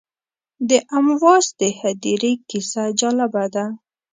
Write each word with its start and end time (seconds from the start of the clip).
د 0.69 0.71
امواس 0.97 1.45
د 1.59 1.61
هدیرې 1.79 2.33
کیسه 2.49 2.83
جالبه 2.99 3.45
ده. 3.55 3.65